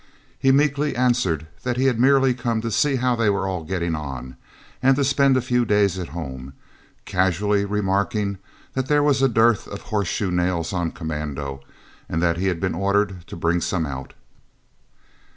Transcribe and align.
He 0.39 0.51
meekly 0.51 0.95
answered 0.95 1.45
that 1.61 1.77
he 1.77 1.85
had 1.85 1.99
merely 1.99 2.33
come 2.33 2.59
to 2.61 2.71
see 2.71 2.95
how 2.95 3.15
they 3.15 3.29
were 3.29 3.47
all 3.47 3.63
getting 3.63 3.93
on, 3.93 4.35
and 4.81 4.95
to 4.95 5.03
spend 5.03 5.37
a 5.37 5.41
few 5.41 5.63
days 5.63 5.99
at 5.99 6.07
home, 6.09 6.53
casually 7.05 7.65
remarking 7.65 8.39
that 8.73 8.87
there 8.87 9.03
was 9.03 9.21
a 9.21 9.29
dearth 9.29 9.67
of 9.67 9.81
horse 9.81 10.07
shoe 10.07 10.31
nails 10.31 10.73
on 10.73 10.89
commando, 10.91 11.61
and 12.09 12.19
that 12.19 12.37
he 12.37 12.47
had 12.47 12.59
been 12.59 12.73
ordered 12.73 13.27
to 13.27 13.35
bring 13.35 13.61
some 13.61 13.85
out. 13.85 14.15